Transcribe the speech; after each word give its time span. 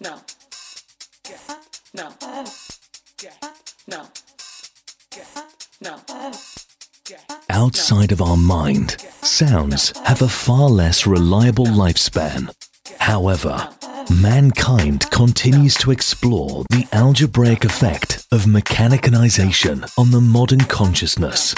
no, 0.00 0.20
no, 1.94 2.08
no, 3.88 4.08
no. 5.80 5.96
Outside 7.48 8.12
of 8.12 8.20
our 8.20 8.36
mind, 8.36 9.00
sounds 9.22 9.96
have 10.04 10.22
a 10.22 10.28
far 10.28 10.68
less 10.68 11.06
reliable 11.06 11.66
lifespan. 11.66 12.52
However, 12.98 13.68
mankind 14.20 15.10
continues 15.10 15.76
to 15.76 15.90
explore 15.90 16.64
the 16.70 16.86
algebraic 16.92 17.64
effect 17.64 18.26
of 18.32 18.44
mechanicanization 18.44 19.90
on 19.98 20.10
the 20.10 20.20
modern 20.20 20.60
consciousness. 20.60 21.54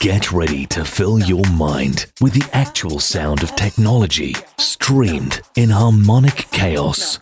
Get 0.00 0.30
ready 0.30 0.66
to 0.66 0.84
fill 0.84 1.18
your 1.20 1.44
mind 1.52 2.06
with 2.20 2.34
the 2.34 2.48
actual 2.52 3.00
sound 3.00 3.42
of 3.42 3.56
technology 3.56 4.34
streamed 4.58 5.40
in 5.56 5.70
harmonic 5.70 6.46
chaos. 6.50 7.18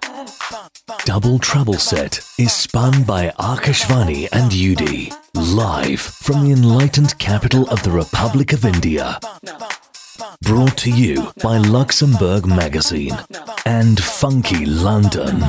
Double 1.05 1.39
Trouble 1.39 1.75
Set 1.75 2.19
is 2.39 2.53
spun 2.53 3.05
by 3.05 3.29
Aakaashvani 3.39 4.29
and 4.33 4.51
Yudi, 4.51 5.15
live 5.35 6.01
from 6.01 6.45
the 6.45 6.51
enlightened 6.51 7.17
capital 7.19 7.69
of 7.71 7.83
the 7.85 7.93
Republic 7.93 8.53
of 8.53 8.65
India. 8.65 9.21
Brought 10.43 10.77
to 10.79 10.91
you 10.91 11.33
by 11.43 11.59
Luxenburg 11.59 12.45
Magazine 12.45 13.17
and 13.65 13.99
Phunky 13.99 14.67
London. 14.67 15.45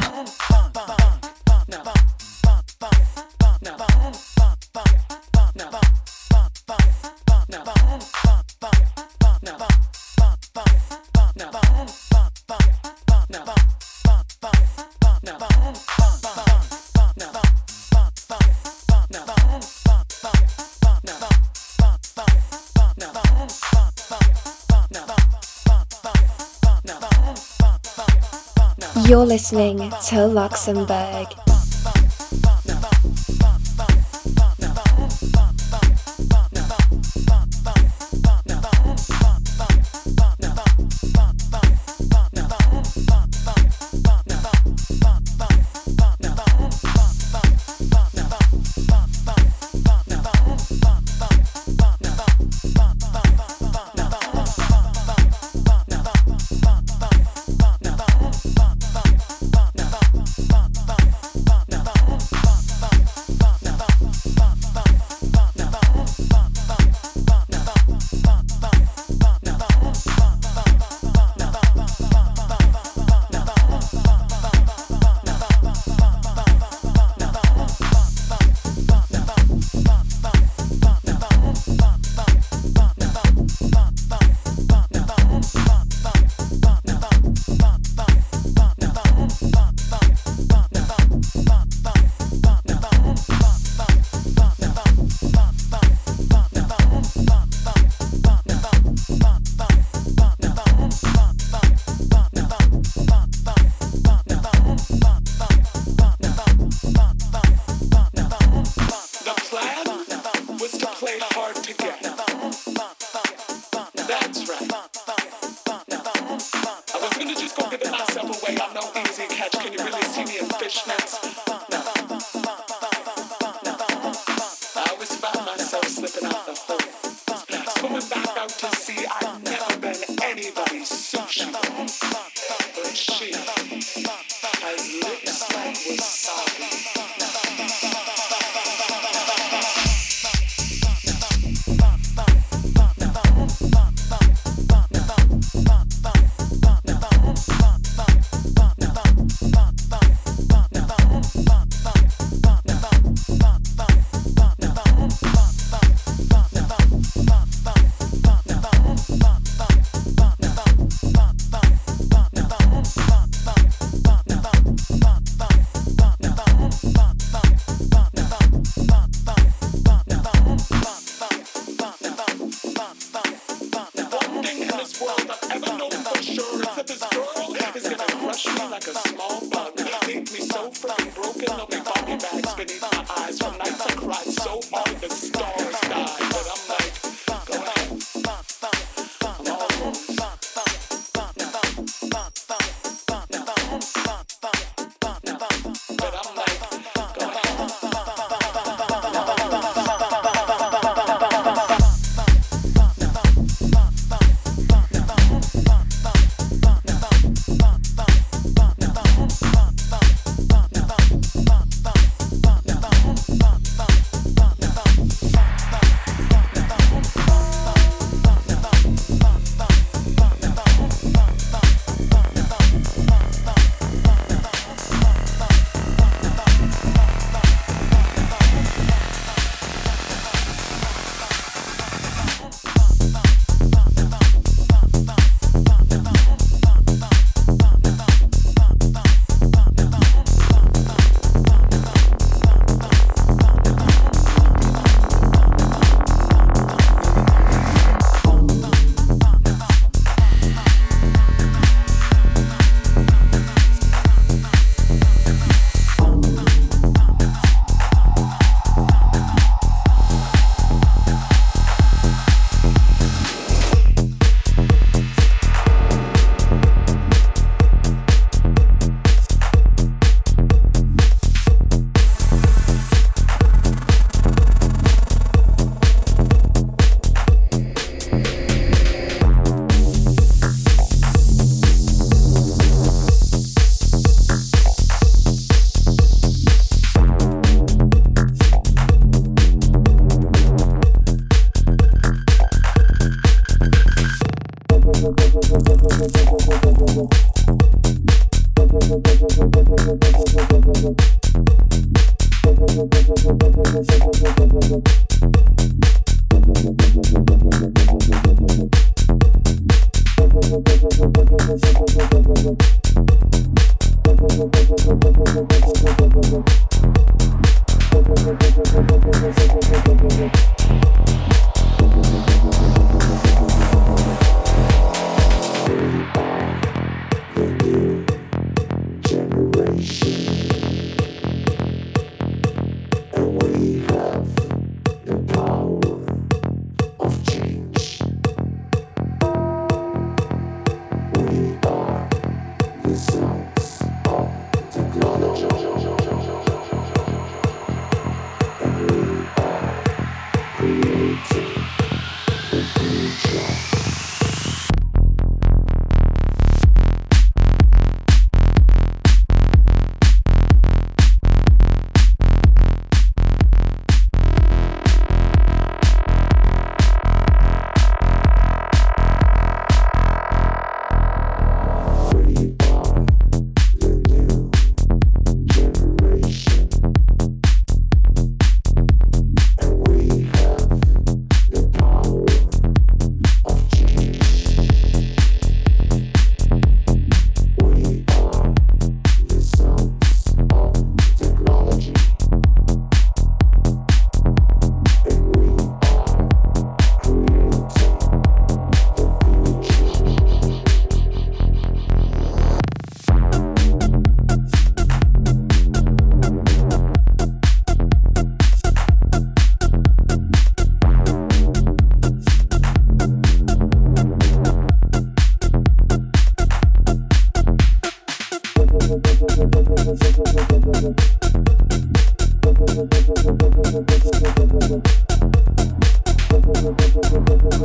You're 29.08 29.24
listening 29.24 29.78
to 29.78 30.16
Luxenburg. 30.16 31.45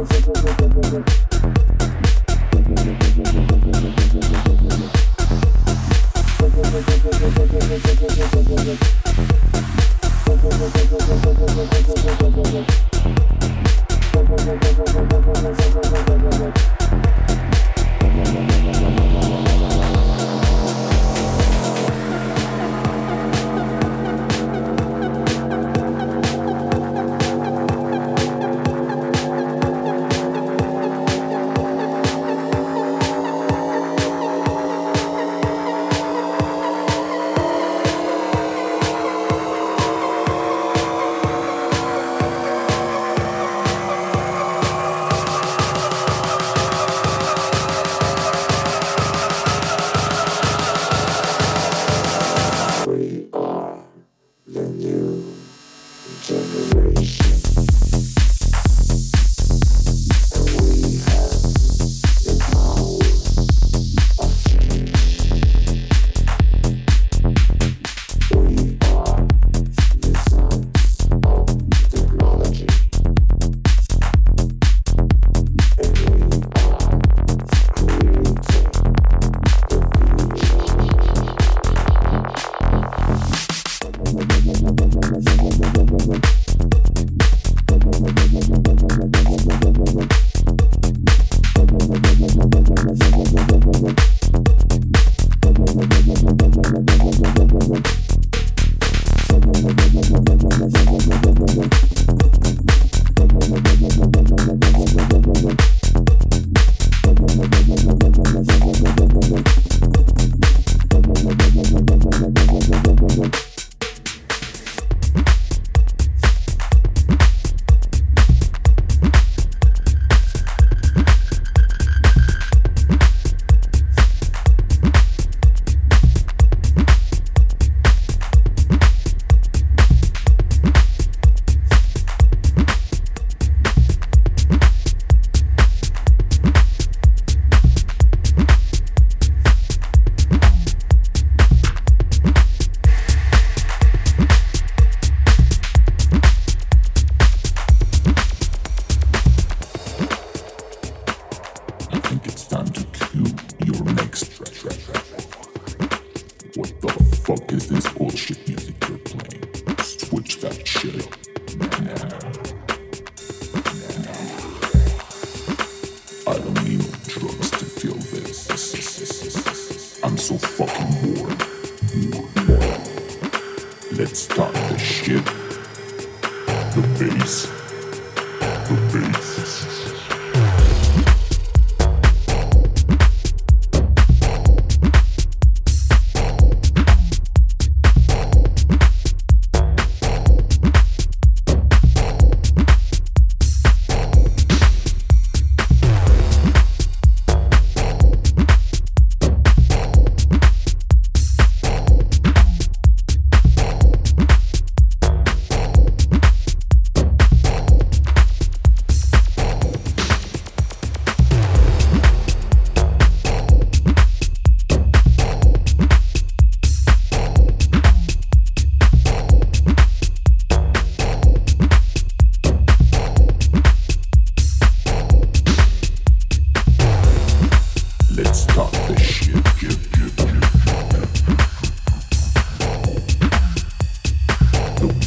So 0.01 0.07
fucking 0.07 0.50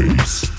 Peace. 0.03 0.52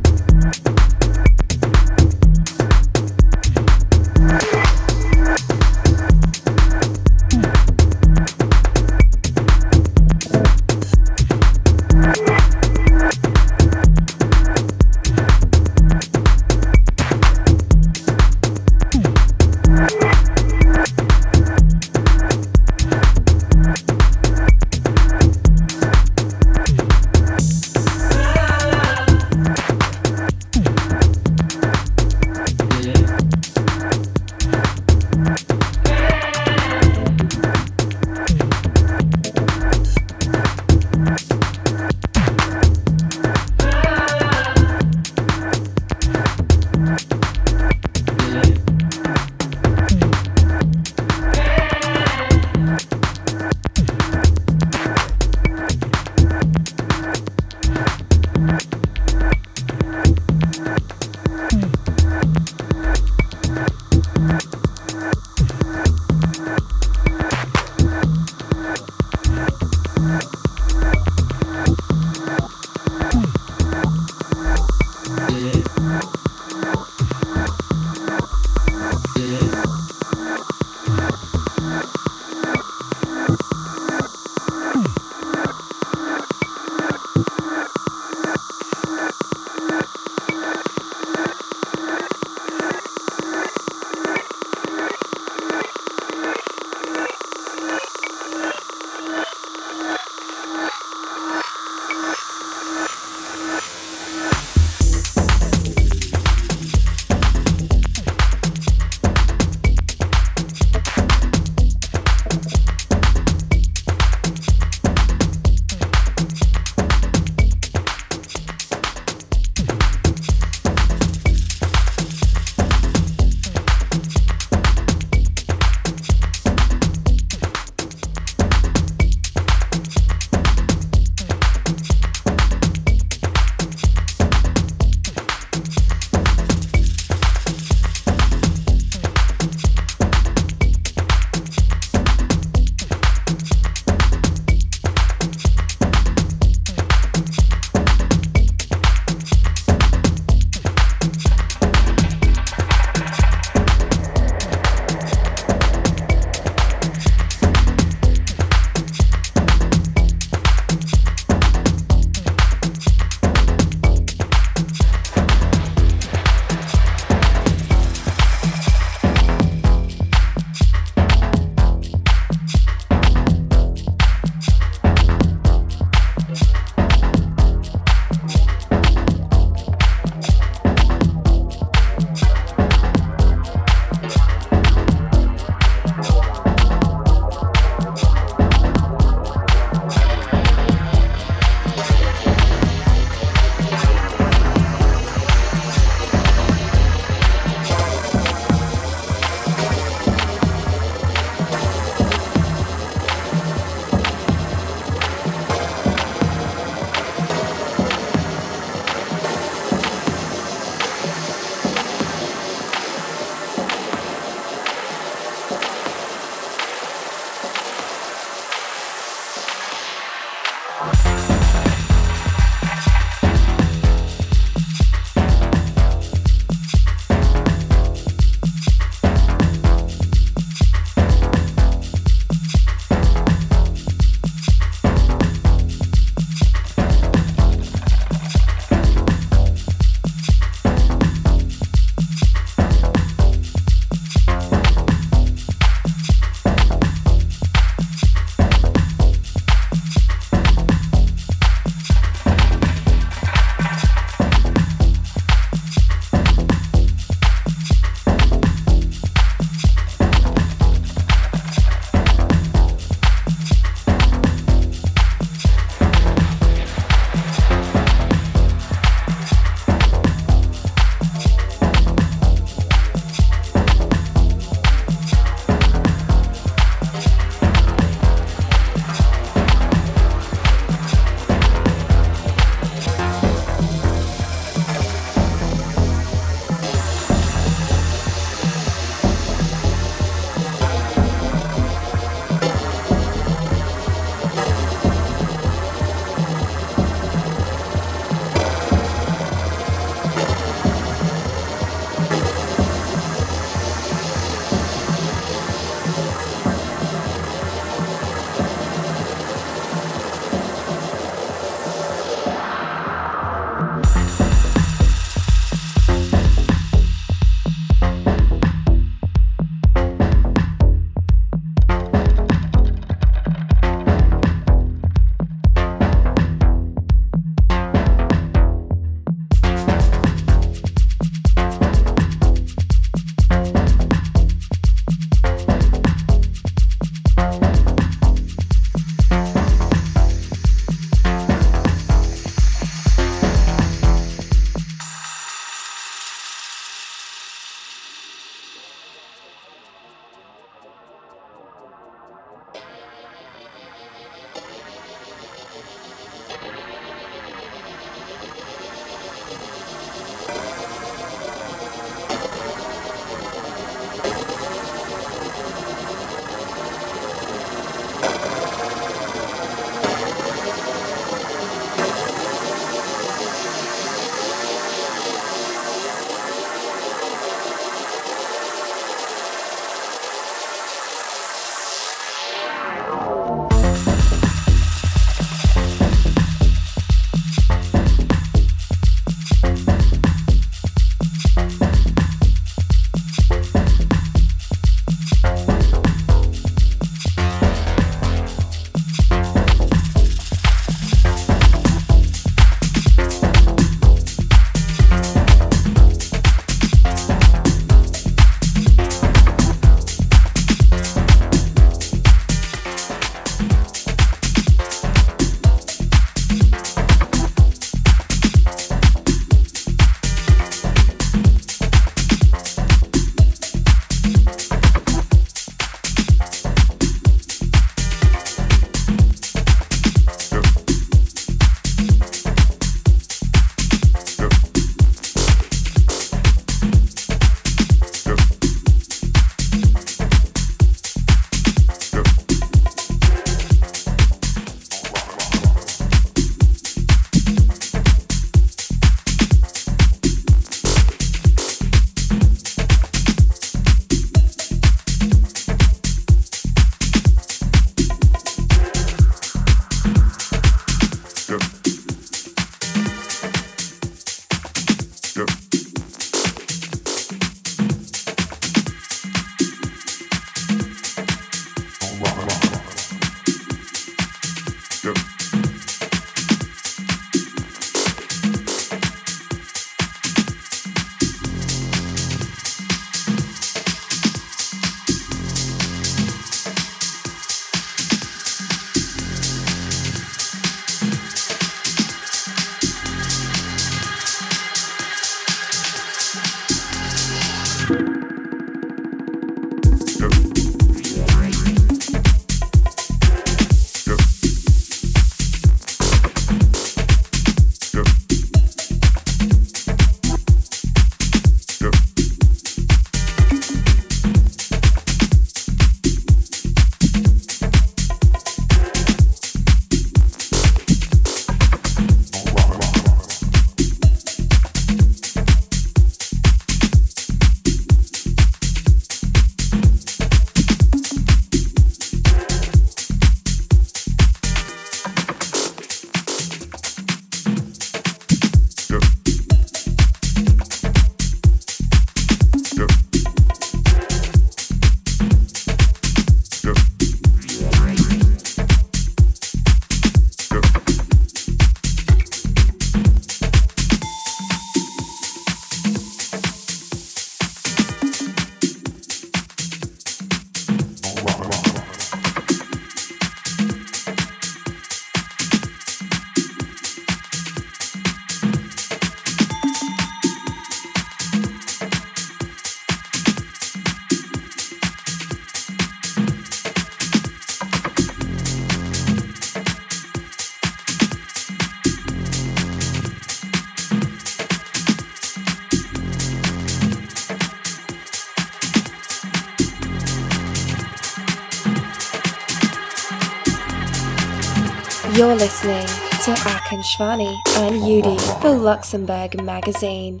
Listening 595.26 595.66
to 595.66 596.12
Aakaashvani 596.30 597.12
and 597.38 597.56
Yudi 597.62 597.98
for 598.20 598.28
Luxenburg 598.28 599.20
Magazine. 599.24 600.00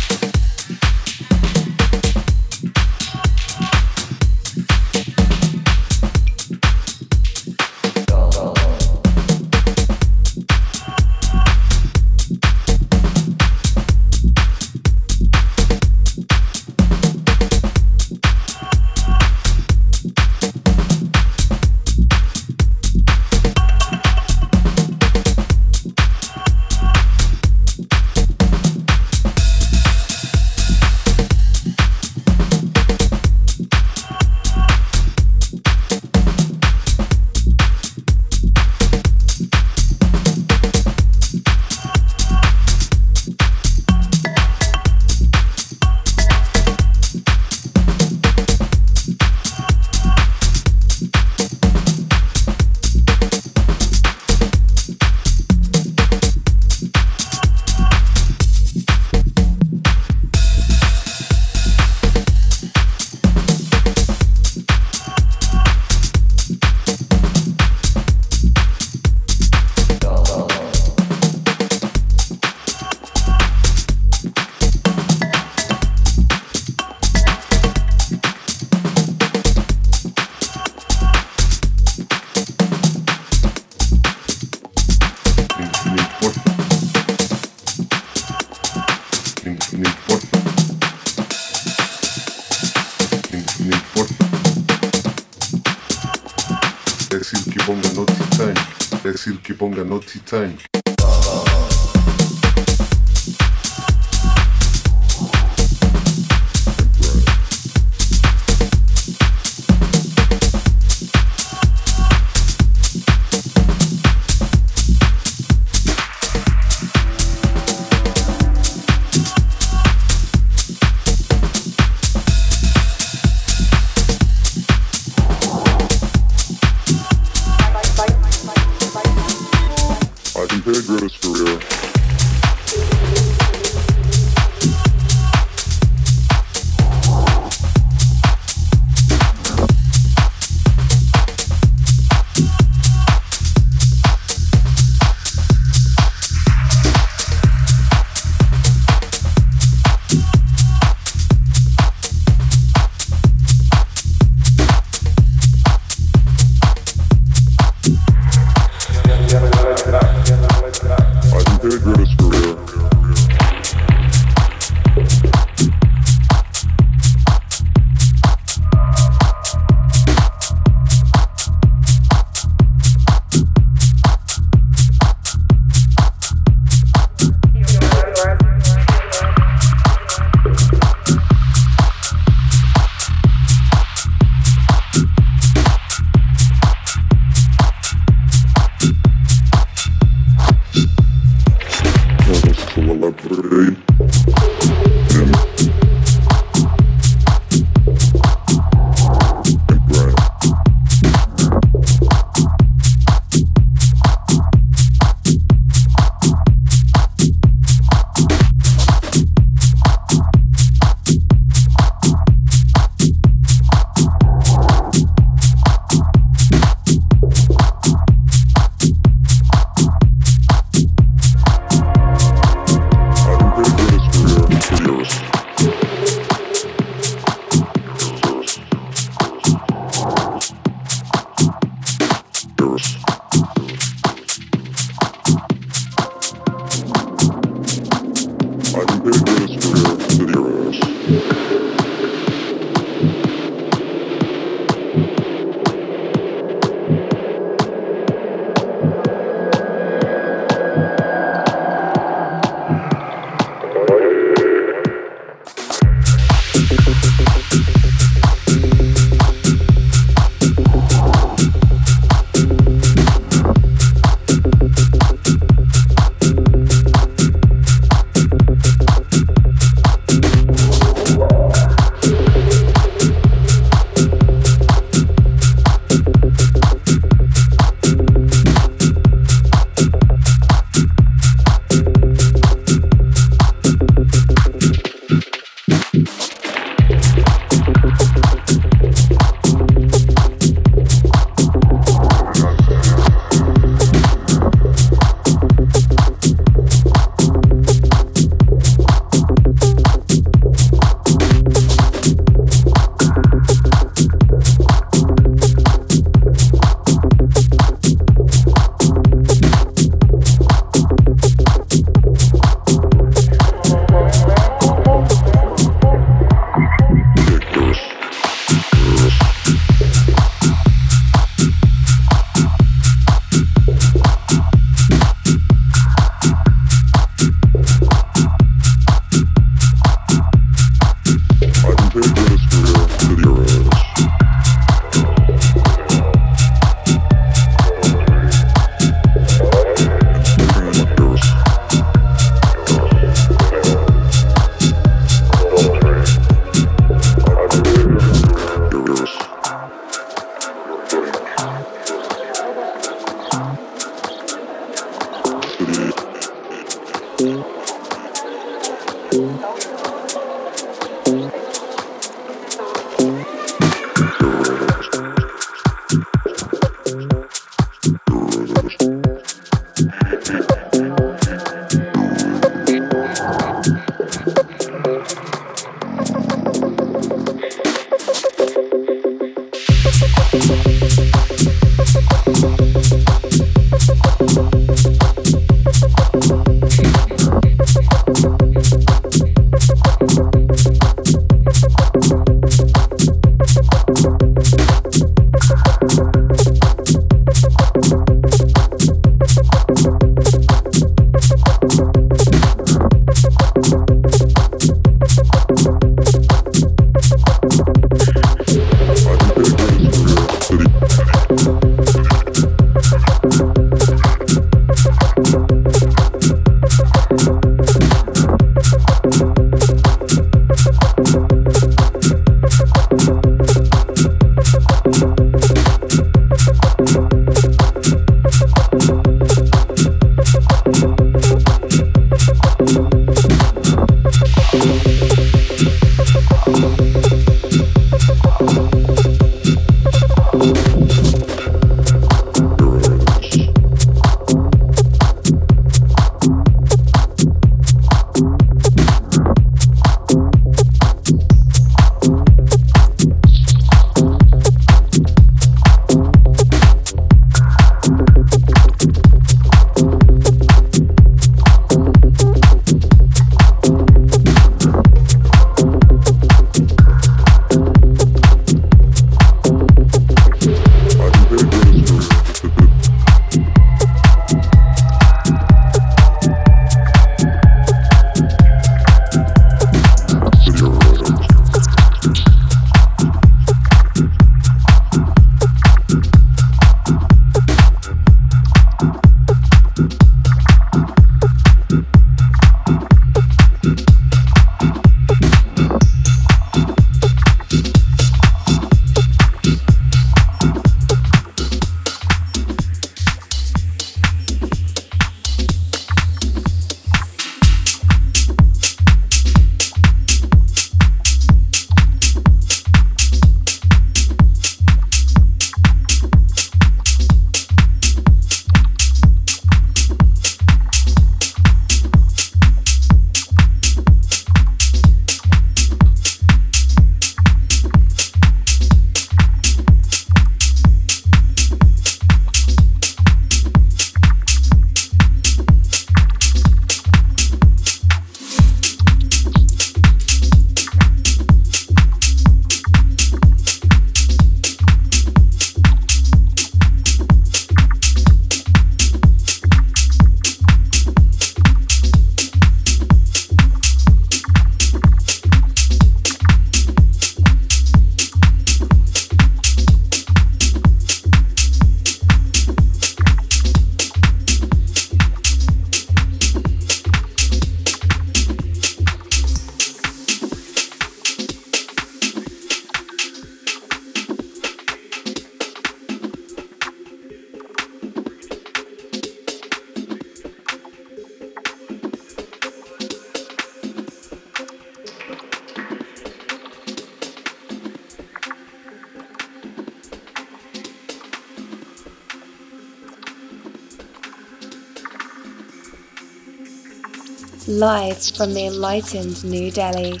Live 597.68 598.02
from 598.16 598.32
the 598.32 598.46
enlightened 598.46 599.22
New 599.24 599.50
Delhi. 599.50 600.00